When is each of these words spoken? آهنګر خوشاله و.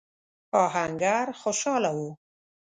آهنګر 0.63 1.27
خوشاله 1.41 1.91
و. 1.97 1.99